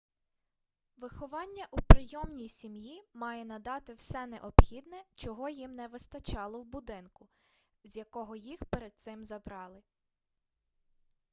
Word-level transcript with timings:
виховання 0.97 1.67
у 1.71 1.77
прийомній 1.77 2.49
сім'ї 2.49 3.03
має 3.13 3.45
надати 3.45 3.93
все 3.93 4.27
необхідне 4.27 5.03
чого 5.15 5.49
їм 5.49 5.75
не 5.75 5.87
вистачало 5.87 6.59
у 6.59 6.63
будинку 6.63 7.27
з 7.83 7.97
якого 7.97 8.35
їх 8.35 8.65
перед 8.65 8.93
цим 8.95 9.23
забрали 9.23 9.81